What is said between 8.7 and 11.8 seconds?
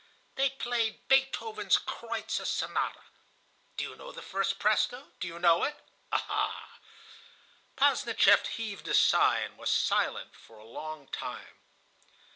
a sigh, and was silent for a long time.